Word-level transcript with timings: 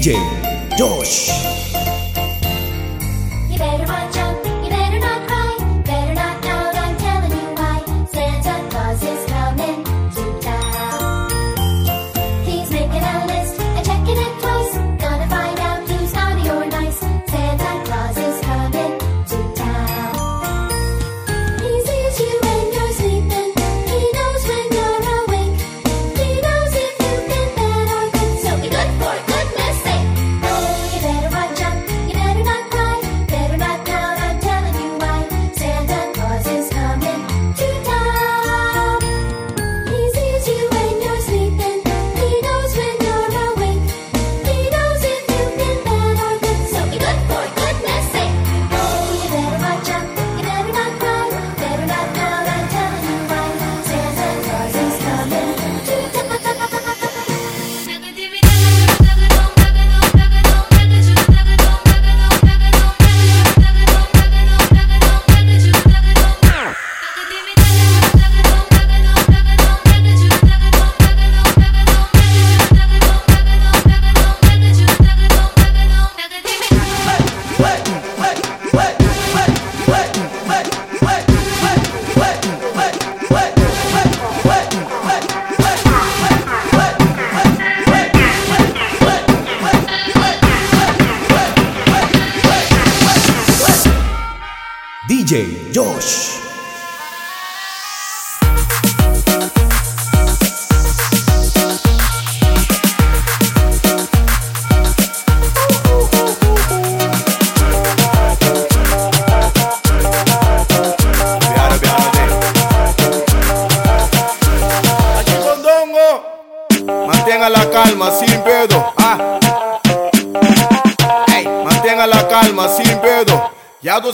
DJ 0.00 0.16
Josh. 0.78 1.59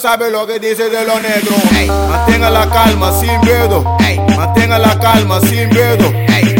sabe 0.06 0.30
lo 0.30 0.46
que 0.46 0.60
dice 0.60 0.88
de 0.88 1.04
lo 1.04 1.18
negro. 1.18 1.56
Mantenga 2.08 2.48
la 2.48 2.70
calma 2.70 3.10
sin 3.18 3.40
miedo. 3.40 3.82
Mantenga 4.36 4.78
la 4.78 4.96
calma 5.00 5.40
sin 5.40 5.68
miedo. 5.70 6.12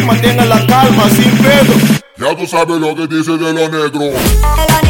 Mantenga 0.04 0.44
la 0.46 0.66
calma 0.66 1.08
sin 1.10 1.32
miedo. 1.40 1.74
Ya 2.16 2.36
tú 2.36 2.44
sabes 2.44 2.80
lo 2.80 2.96
que 2.96 3.06
dice 3.06 3.36
de 3.36 3.52
lo 3.52 3.68
negro. 3.68 4.85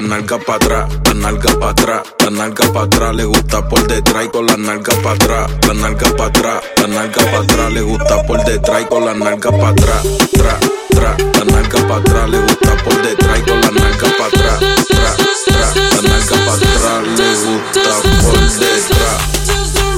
la 0.00 0.06
nalga 0.06 0.38
para 0.38 0.56
atrás, 0.56 0.88
la 1.06 1.14
nalga 1.14 1.58
para 1.58 1.72
atrás, 1.72 2.02
la 2.20 2.30
nalga 2.30 2.72
para 2.72 2.84
atrás, 2.84 3.16
le 3.16 3.24
gusta 3.24 3.68
por 3.68 3.84
detrás 3.88 4.24
y 4.26 4.28
con 4.28 4.46
la 4.46 4.56
nalga 4.56 4.94
para 5.02 5.14
atrás, 5.16 5.50
la 5.66 5.74
nalga 5.74 6.10
para 6.16 6.28
atrás, 6.28 6.62
la 6.76 6.86
nalga 6.86 7.24
para 7.24 7.38
atrás, 7.38 7.72
le 7.72 7.80
gusta 7.80 8.22
por 8.22 8.44
detrás 8.44 8.82
y 8.82 8.84
con 8.84 9.04
la 9.04 9.14
nalga 9.14 9.50
para 9.50 9.68
atrás, 9.68 10.02
tra, 10.32 10.56
tra, 10.90 11.16
la 11.18 11.44
nalga 11.52 11.88
para 11.88 11.96
atrás, 11.96 12.30
le 12.30 12.38
gusta 12.38 12.76
por 12.84 13.02
detrás 13.02 13.38
y 13.38 13.42
con 13.42 13.60
la 13.60 13.70
nalga 13.72 14.08
para 14.18 14.26
atrás, 14.26 14.58
tra, 14.86 15.16
tra, 15.46 15.72
la 15.74 16.02
nalga 16.02 16.36
para 16.46 16.52
atrás, 16.54 17.02
le 17.18 17.34
gusta 17.34 17.80
por 17.82 18.38
detrás, 18.38 19.18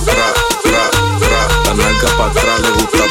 tra, 0.07 0.33
tra, 0.63 0.91
tra, 1.21 1.43
la 1.67 1.75
nalga 1.75 2.09
para 2.17 2.31
atrás, 2.31 2.61
le 2.61 2.71
gusta 2.71 3.10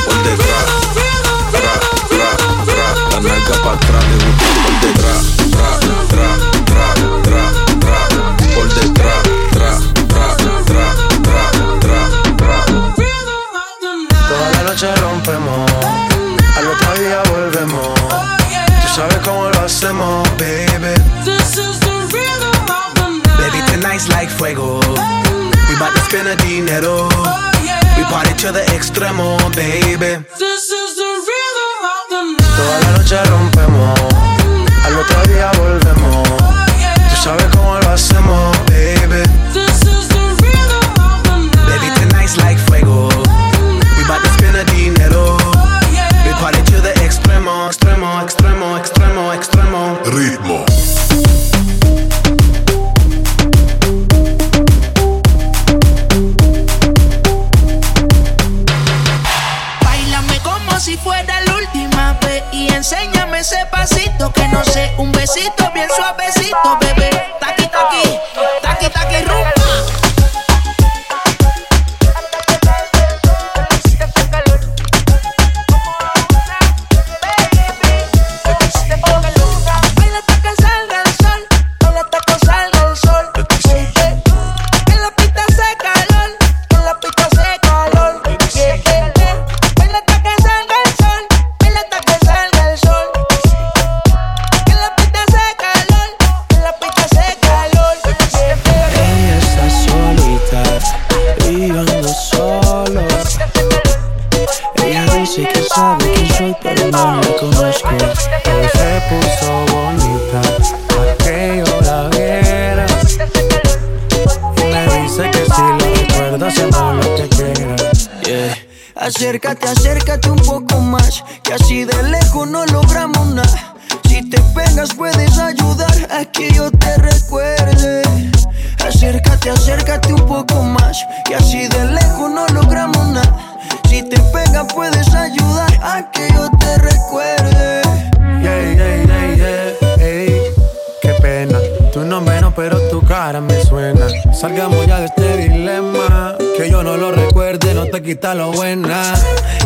quita 148.09 148.33
lo 148.33 148.51
buena. 148.51 149.13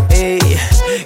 Ey, 0.09 0.37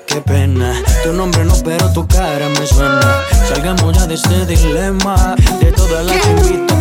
qué 0.07 0.15
pena. 0.21 0.73
Tu 1.03 1.13
nombre 1.13 1.45
no, 1.45 1.53
pero 1.63 1.87
tu 1.93 2.07
cara 2.07 2.49
me 2.49 2.65
suena. 2.65 3.21
Salgamos 3.47 3.95
ya 3.95 4.07
de 4.07 4.15
este 4.15 4.43
dilema. 4.47 5.35
De 5.59 5.71
todas 5.71 6.03
las 6.03 6.25
invitas 6.25 6.76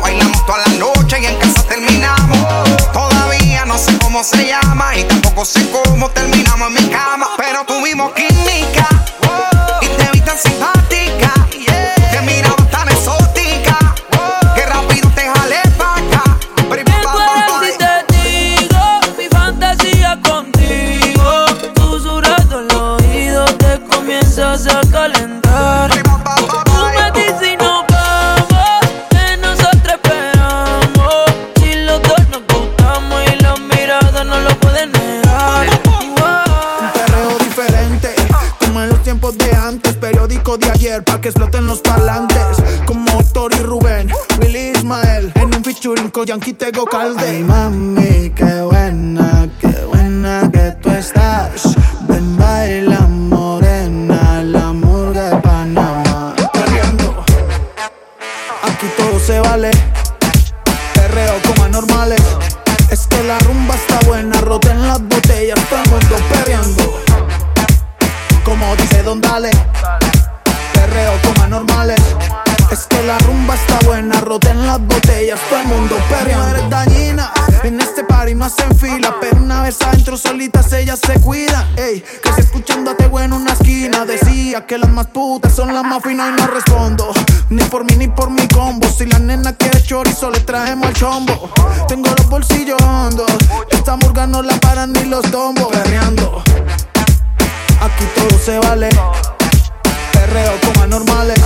Bailamos 0.00 0.46
toda 0.46 0.58
la 0.58 0.74
noche 0.74 1.20
y 1.20 1.26
en 1.26 1.36
casa 1.36 1.62
terminamos. 1.64 2.38
Todavía 2.92 3.64
no 3.64 3.76
sé 3.78 3.96
cómo 3.98 4.22
se 4.22 4.48
llama 4.48 4.96
y 4.96 5.04
tampoco 5.04 5.44
sé 5.44 5.68
cómo 5.70 6.08
terminamos 6.10 6.68
en 6.68 6.74
mi 6.74 6.90
cama. 6.90 7.27
como 42.86 43.22
Tori 43.32 43.58
Rubén, 43.58 44.10
Willy 44.40 44.72
Ismael. 44.74 45.32
En 45.34 45.54
un 45.54 45.64
featuring 45.64 46.10
con 46.10 46.26
Yankee 46.26 46.52
Tego 46.52 46.84
Calde. 46.84 47.26
Ay, 47.26 47.42
mami, 47.42 48.30
qué 48.30 48.62
buena, 48.62 49.48
qué 49.60 49.84
buena 49.86 50.50
que 50.52 50.72
tú 50.82 50.90
estás. 50.90 51.74
Ven, 52.08 52.36
baila, 52.36 53.00
morena, 53.00 54.42
la 54.42 54.72
murga 54.72 55.30
de 55.30 55.36
Panamá. 55.36 56.34
Aquí 58.62 58.86
todo 58.96 59.18
se 59.20 59.40
vale. 59.40 59.70
Perreo 60.94 61.34
como 61.46 61.64
anormales 61.64 62.17
ellas 75.28 75.40
todo 75.50 75.60
el 75.60 75.66
mundo 75.66 75.96
perrean. 76.08 76.40
No 76.40 76.48
eres 76.48 76.70
dañina, 76.70 77.32
en 77.62 77.80
este 77.80 78.02
party 78.02 78.34
no 78.34 78.46
hacen 78.46 78.74
fila, 78.78 79.14
pero 79.20 79.36
una 79.36 79.62
vez 79.62 79.76
adentro 79.82 80.16
solitas 80.16 80.72
ellas 80.72 81.00
se 81.06 81.20
cuidan. 81.20 81.66
Ey, 81.76 82.02
casi 82.22 82.40
escuchándote 82.40 83.06
bueno 83.08 83.36
en 83.36 83.42
una 83.42 83.52
esquina 83.52 84.06
decía 84.06 84.64
que 84.64 84.78
las 84.78 84.90
más 84.90 85.08
putas 85.08 85.54
son 85.54 85.74
las 85.74 85.84
más 85.84 86.02
finas 86.02 86.30
y 86.30 86.40
no 86.40 86.46
respondo. 86.46 87.12
Ni 87.50 87.62
por 87.64 87.84
mí 87.84 87.94
ni 87.96 88.08
por 88.08 88.30
mi 88.30 88.48
combo, 88.48 88.88
si 88.88 89.04
la 89.04 89.18
nena 89.18 89.52
quiere 89.54 89.82
chorizo 89.82 90.30
le 90.30 90.40
trajemos 90.40 90.86
al 90.86 90.94
chombo. 90.94 91.50
Tengo 91.88 92.08
los 92.16 92.28
bolsillos 92.30 92.80
hondos, 92.80 93.30
esta 93.70 93.96
murga 93.96 94.26
no 94.26 94.40
la 94.40 94.54
paran 94.60 94.92
ni 94.94 95.04
los 95.04 95.30
tombos. 95.30 95.68
Perreando, 95.68 96.42
aquí 97.82 98.04
todo 98.14 98.38
se 98.38 98.58
vale, 98.60 98.88
perreo 100.10 100.54
como 100.64 100.84
anormales. 100.84 101.38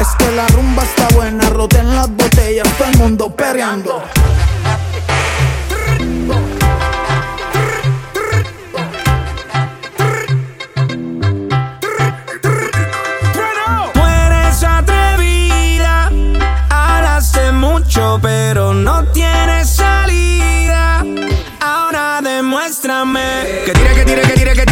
Es 0.00 0.08
que 0.16 0.30
la 0.32 0.46
rumba 0.48 0.84
está 0.84 1.08
buena, 1.14 1.48
roten 1.50 1.94
las 1.94 2.08
botellas, 2.08 2.68
todo 2.76 2.88
el 2.88 2.98
mundo 2.98 3.34
perreando. 3.34 4.02
Tú 13.92 14.00
eres 14.06 14.62
atrevida, 14.62 16.10
hablaste 16.70 17.52
mucho, 17.52 18.18
pero 18.22 18.72
no 18.72 19.04
tienes 19.12 19.68
salida. 19.68 21.04
Ahora 21.60 22.20
demuéstrame 22.22 23.62
que 23.66 23.72
tira, 23.72 23.94
que 23.94 24.04
tira, 24.04 24.22
que 24.22 24.32
tira, 24.32 24.52
que 24.52 24.66
tire. 24.66 24.67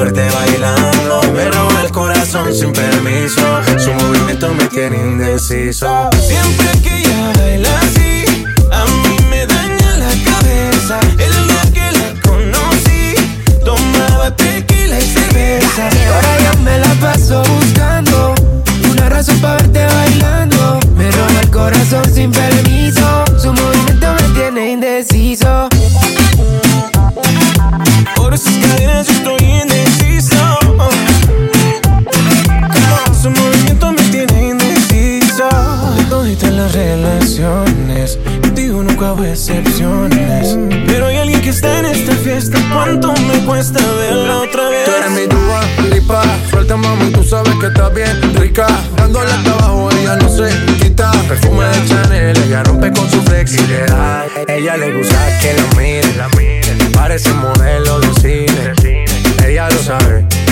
Verte 0.00 0.26
bailando. 0.30 1.20
Me 1.34 1.50
roba 1.50 1.82
el 1.82 1.92
corazón 1.92 2.54
sin 2.54 2.72
permiso, 2.72 3.42
su 3.78 3.92
movimiento 3.92 4.52
me 4.54 4.64
tiene 4.66 4.96
indeciso. 4.96 6.08
Siempre 6.26 6.68
que 6.82 6.96
ella 6.96 7.32
baila 7.36 7.78
así, 7.80 8.24
a 8.70 8.84
mí 9.02 9.16
me 9.28 9.46
daña 9.46 9.96
la 9.98 10.12
cabeza. 10.30 10.98
El 11.18 11.32
día 11.46 11.62
que 11.74 11.98
la 11.98 12.20
conocí, 12.22 13.14
tomaba 13.64 14.34
tequila 14.36 14.98
y 14.98 15.02
cerveza. 15.02 15.88
Y 15.92 16.04
ahora 16.06 16.32
yo 16.44 16.58
me 16.62 16.78
la 16.78 16.94
paso 16.94 17.42
buscando 17.42 18.34
una 18.90 19.08
razón 19.10 19.38
para 19.40 19.56
verte 19.56 19.84
bailando. 19.84 20.80
Me 20.96 21.10
roba 21.10 21.40
el 21.42 21.50
corazón 21.50 22.04
sin 22.14 22.32
permiso. 22.32 22.59
Pero 40.86 41.06
hay 41.06 41.16
alguien 41.16 41.40
que 41.40 41.50
está 41.50 41.78
en 41.78 41.86
esta 41.86 42.12
fiesta. 42.16 42.58
¿Cuánto 42.72 43.12
me 43.12 43.44
cuesta 43.44 43.80
verla 43.96 44.38
otra 44.38 44.68
vez? 44.68 44.84
Tú 44.84 44.90
eres 44.92 45.10
mi 45.10 45.26
dúa, 45.26 45.60
lipa. 45.90 46.22
Suelta, 46.50 46.76
mami, 46.76 47.10
tú 47.12 47.22
sabes 47.22 47.54
que 47.56 47.66
estás 47.66 47.94
bien 47.94 48.34
rica. 48.34 48.66
Dándole 48.96 49.30
hasta 49.30 49.52
abajo, 49.52 49.90
ella 49.92 50.16
no 50.16 50.28
se 50.28 50.50
quita. 50.76 51.10
Perfume 51.28 51.64
de 51.66 51.88
Chanel, 51.88 52.38
ella 52.46 52.62
rompe 52.64 52.92
con 52.92 53.10
su 53.10 53.22
flexibilidad. 53.22 54.26
Ella 54.48 54.76
le 54.76 54.98
gusta 54.98 55.38
que 55.40 55.54
la 56.16 56.28
miren. 56.36 56.92
Parece 56.92 57.32
modelo 57.34 58.00
de 58.00 58.20
cine. 58.20 59.04
Ella 59.46 59.68
lo 59.68 59.82
sabe 59.82 60.39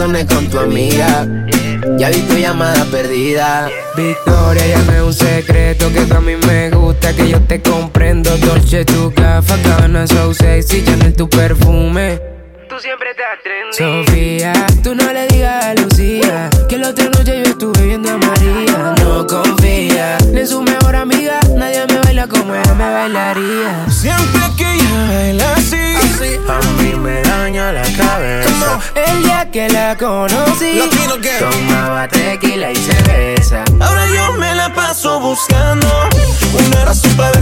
Razones 0.00 0.24
con 0.26 0.46
tu 0.46 0.58
amiga. 0.58 1.26
Ya 1.98 2.08
vi 2.08 2.20
tu 2.22 2.34
llamada 2.36 2.84
perdida. 2.86 3.68
Victoria, 3.96 4.66
ya 4.66 4.78
no 4.78 4.92
es 4.92 5.02
un 5.02 5.12
secreto 5.12 5.92
que 5.92 6.14
a 6.14 6.20
mí 6.20 6.36
me 6.46 6.70
gusta, 6.70 7.14
que 7.14 7.28
yo 7.28 7.40
te 7.42 7.60
comprendo. 7.60 8.30
Dolce, 8.38 8.84
tu 8.84 9.10
gafa, 9.10 9.56
cabana, 9.62 10.06
so 10.06 10.32
sexy, 10.32 10.82
Chanel, 10.84 11.12
tu 11.14 11.28
perfume. 11.28 12.18
Tú 12.68 12.78
siempre 12.78 13.08
trendy. 13.42 14.06
Sofía, 14.06 14.52
tú 14.82 14.94
no 14.94 15.12
le 15.12 15.26
digas 15.26 15.64
a 15.64 15.74
Lucía 15.74 16.48
que 16.68 16.78
la 16.78 16.90
otra 16.90 17.04
noche 17.06 17.42
yo 17.44 17.50
estuve 17.50 17.82
viendo 17.82 18.10
a 18.10 18.16
María. 18.16 18.94
No 19.02 19.26
confía 19.26 20.16
ni 20.32 20.40
en 20.40 20.48
su 20.48 20.62
mejor 20.62 20.96
amiga, 20.96 21.40
nadie 21.56 21.84
me 21.88 21.98
baila 21.98 22.26
como 22.26 22.54
ella 22.54 22.74
me 22.74 22.90
bailaría. 22.90 23.86
Siempre 23.90 24.42
que 24.56 24.72
ella 24.72 25.08
baila 25.08 25.52
así, 25.54 25.76
a 26.48 26.82
mí 26.82 26.94
me 26.96 27.20
daña 27.22 27.72
la 27.72 27.82
cabeza. 27.82 29.29
Que 29.52 29.68
la 29.68 29.96
conocí, 29.96 30.80
tomaba 31.38 32.06
tequila 32.06 32.70
y 32.70 32.76
cerveza. 32.76 33.64
Ahora 33.80 34.06
yo 34.06 34.32
me 34.34 34.54
la 34.54 34.72
paso 34.72 35.18
buscando 35.18 35.88
una 36.52 36.84
razón 36.84 37.16
para 37.16 37.39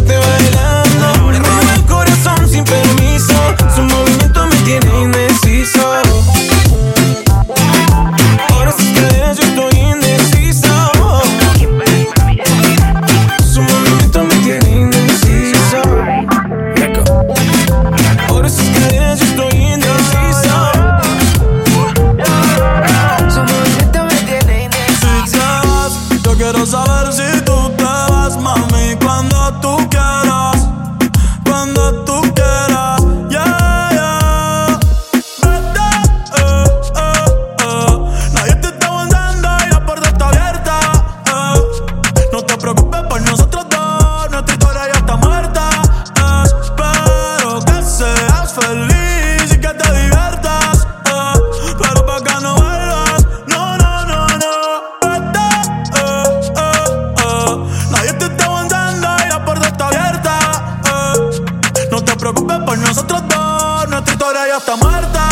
historia 64.38 64.48
ya 64.48 64.58
está 64.58 64.76
muerta. 64.76 65.28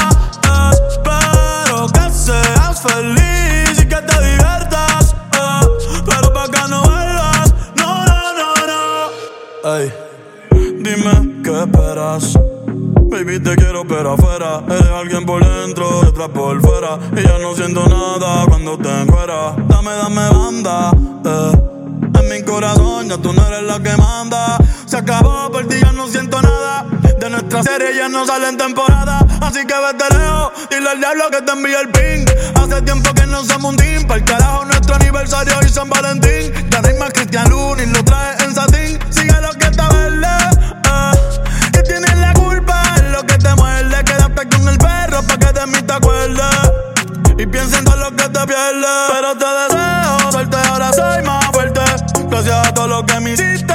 Espero 0.89 1.87
que 1.89 2.13
seas 2.13 2.83
feliz 2.83 3.83
y 3.83 3.87
que 3.87 3.97
te 3.97 4.25
diviertas. 4.25 5.15
Pero 6.05 6.33
para 6.33 6.49
que 6.51 6.69
no 6.69 6.83
vuelvas, 6.83 7.55
no, 7.77 8.05
no, 8.05 8.33
no, 8.35 8.55
no. 9.63 9.77
Ey, 9.77 9.93
dime 10.83 11.43
qué 11.43 11.63
esperas. 11.63 12.39
Baby, 13.09 13.41
te 13.41 13.55
quiero 13.55 13.87
pero 13.87 14.15
afuera 14.15 14.63
Eres 14.69 14.91
alguien 14.91 15.25
por 15.25 15.43
dentro 15.43 16.01
otra 16.01 16.27
por 16.29 16.61
fuera 16.61 16.99
Y 17.17 17.23
ya 17.23 17.39
no 17.39 17.55
siento 17.55 17.87
nada 17.87 18.45
cuando 18.47 18.77
te 18.77 18.91
encueras 19.01 19.55
Dame, 19.69 19.93
dame 19.93 20.29
banda, 20.29 20.91
eh 21.25 21.53
En 22.21 22.29
mi 22.29 22.43
corazón 22.43 23.09
ya 23.09 23.17
tú 23.17 23.33
no 23.33 23.47
eres 23.47 23.63
la 23.63 23.81
que 23.81 23.97
manda 23.97 24.59
Se 24.87 24.97
acabó, 24.97 25.51
por 25.51 25.67
ti 25.67 25.77
ya 25.83 25.93
no 25.93 26.07
siento 26.07 26.41
nada 26.41 26.87
De 27.19 27.29
nuestra 27.29 27.63
serie 27.63 27.97
ya 27.97 28.09
no 28.09 28.25
sale 28.25 28.49
en 28.49 28.57
temporada 28.57 29.19
Así 29.41 29.67
que 29.67 29.75
vete 29.75 30.17
lejos, 30.17 30.53
dile 30.71 30.89
al 30.89 30.99
diablo 30.99 31.31
que 31.31 31.43
te 31.43 31.53
envíe 31.53 31.75
el 31.75 31.89
ping 31.91 32.25
Hace 32.55 32.83
tiempo 32.83 33.13
que 33.13 33.27
no 33.27 33.45
somos 33.45 33.73
un 33.73 33.77
team 33.77 34.07
Para 34.07 34.21
el 34.21 34.25
carajo 34.25 34.65
nuestro 34.65 34.95
aniversario 34.95 35.55
y 35.65 35.69
San 35.69 35.89
Valentín 35.89 36.53
hay 36.85 36.99
más 36.99 37.11
Cristian 37.13 37.51
Luna 37.51 37.83
lo 37.87 38.05
trae 38.05 38.37
en 38.45 38.55
satín 38.55 38.99
Sigue 39.11 39.41
lo 39.41 39.51
que 39.53 39.67
está 39.67 39.89
verde, 39.89 40.27
eh 40.27 41.37
que 41.73 41.83
tienes 41.83 42.17
la 42.19 42.33
culpa 42.33 42.83
es 42.97 43.11
lo 43.11 43.23
que 43.27 43.39
te 43.39 43.55
muerde. 43.55 44.05
Quédate 44.05 44.49
con 44.49 44.69
el 44.69 44.79
perro 44.79 45.23
pa' 45.23 45.39
que 45.39 45.53
de 45.53 45.67
mí 45.67 45.83
te 45.83 45.93
acuerdes. 45.93 46.73
Y 47.39 47.47
piensa 47.47 47.79
en 47.79 47.85
todo 47.85 47.97
lo 47.97 48.11
que 48.17 48.29
te 48.29 48.47
pierdes. 48.47 48.97
Pero 49.13 49.37
te 49.37 49.47
deseo 49.47 50.33
suerte, 50.33 50.57
ahora 50.69 50.93
soy 50.93 51.23
más 51.23 51.47
fuerte. 51.53 51.81
Gracias 52.31 52.67
a 52.69 52.75
todo 52.75 52.89
lo 52.89 53.07
que 53.07 53.21
me 53.21 53.33
hiciste 53.33 53.75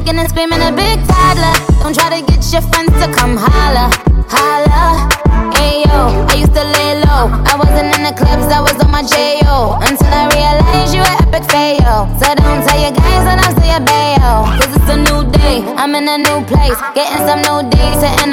kicking 0.00 0.18
and 0.18 0.28
screaming 0.28 0.60
a 0.62 0.72
big 0.72 0.98
toddler. 1.06 1.54
Don't 1.80 1.94
try 1.94 2.08
to 2.20 2.24
get 2.24 2.40
your 2.52 2.62
friends 2.72 2.92
to 3.00 3.06
come 3.12 3.36
holler, 3.36 3.88
holla. 4.28 5.08
Ayo, 5.60 6.24
I 6.30 6.34
used 6.40 6.54
to 6.54 6.64
lay 6.64 7.00
low. 7.04 7.28
I 7.44 7.54
wasn't 7.60 7.92
in 7.96 8.02
the 8.08 8.14
clubs, 8.16 8.48
I 8.48 8.60
was 8.60 8.76
on 8.80 8.90
my 8.90 9.02
J.O. 9.02 9.76
Until 9.82 10.08
I 10.08 10.24
realized 10.32 10.94
you 10.94 11.02
an 11.04 11.16
epic 11.28 11.44
fail. 11.50 12.08
So 12.16 12.26
don't 12.34 12.60
tell 12.64 12.80
your 12.80 12.94
guys 12.96 13.22
when 13.28 13.38
I 13.38 13.48
say 13.60 13.70
a 13.76 13.80
bayo. 13.80 14.48
Cause 14.56 14.72
it's 14.76 14.88
a 14.88 14.96
new 14.96 15.20
day, 15.32 15.60
I'm 15.76 15.94
in 15.94 16.08
a 16.08 16.16
new 16.16 16.40
place. 16.48 16.78
Getting 16.96 17.20
some 17.28 17.40
new 17.44 17.68
days, 17.68 18.00
hitting 18.00 18.32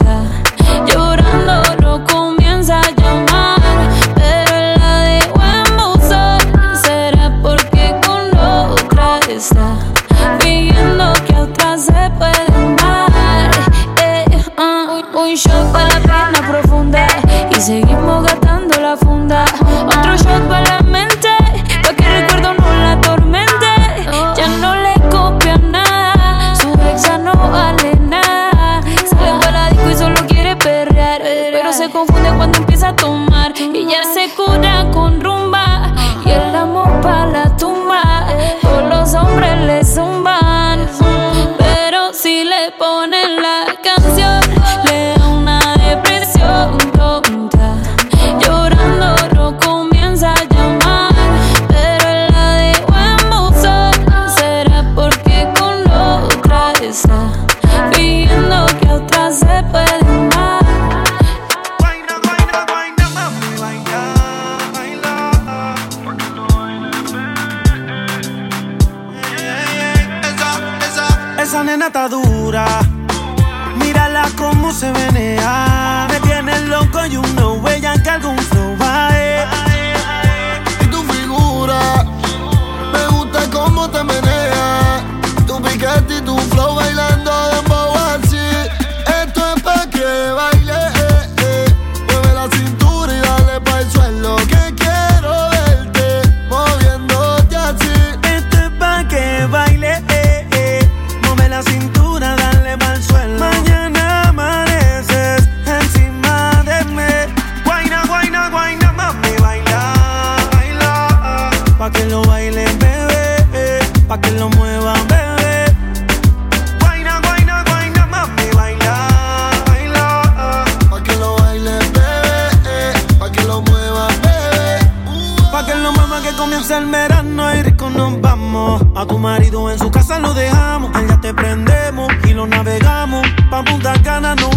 I 134.13 134.35
no 134.35 134.50